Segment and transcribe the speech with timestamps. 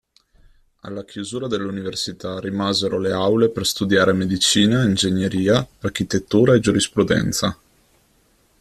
[0.79, 7.59] Alla chiusura dell'Università rimasero le aule per studiare medicina, ingegneria, architettura e giurisprudenza.